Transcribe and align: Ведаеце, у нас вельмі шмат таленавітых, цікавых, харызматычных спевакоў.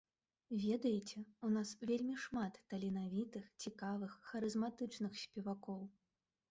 Ведаеце, 0.61 1.17
у 1.49 1.49
нас 1.57 1.73
вельмі 1.91 2.15
шмат 2.25 2.57
таленавітых, 2.73 3.45
цікавых, 3.67 4.19
харызматычных 4.33 5.11
спевакоў. 5.27 5.81